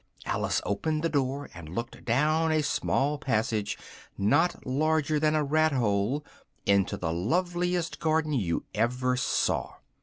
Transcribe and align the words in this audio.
Alice 0.25 0.61
opened 0.65 1.03
the 1.03 1.09
door, 1.09 1.51
and 1.53 1.69
looked 1.69 2.03
down 2.05 2.51
a 2.51 2.63
small 2.63 3.19
passage, 3.19 3.77
not 4.17 4.65
larger 4.65 5.19
than 5.19 5.35
a 5.35 5.43
rat 5.43 5.73
hole, 5.73 6.25
into 6.65 6.97
the 6.97 7.13
loveliest 7.13 7.99
garden 7.99 8.33
you 8.33 8.65
ever 8.73 9.15
saw. 9.15 9.73